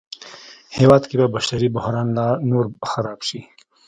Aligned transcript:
هېواد 0.77 1.03
کې 1.09 1.15
به 1.19 1.27
بشري 1.35 1.67
بحران 1.75 2.07
لا 2.17 2.27
نور 2.49 2.65
خراب 2.89 3.19
شي 3.27 3.39